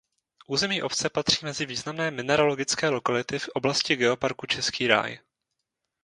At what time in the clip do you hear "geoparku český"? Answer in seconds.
3.95-4.87